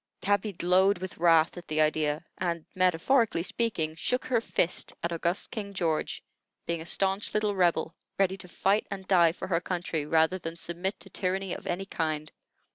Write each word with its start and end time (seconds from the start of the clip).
Tabby 0.19 0.53
glowed 0.53 0.97
with 0.97 1.19
wrath 1.19 1.57
at 1.57 1.67
the 1.67 1.79
idea, 1.79 2.25
and 2.39 2.65
(metaphorically 2.73 3.43
speaking) 3.43 3.95
shook 3.95 4.25
her 4.25 4.41
fist 4.41 4.93
at 5.03 5.11
august 5.13 5.51
King 5.51 5.75
George, 5.75 6.23
being 6.65 6.81
a 6.81 6.87
stanch 6.87 7.35
little 7.35 7.53
Rebel, 7.55 7.93
ready 8.17 8.35
to 8.37 8.47
fight 8.47 8.87
and 8.89 9.07
die 9.07 9.31
for 9.31 9.47
her 9.47 9.61
country 9.61 10.07
rather 10.07 10.39
than 10.39 10.57
submit 10.57 10.99
to 11.01 11.11
tyranny 11.11 11.53
of 11.53 11.67
any 11.67 11.85
kind. 11.85 12.31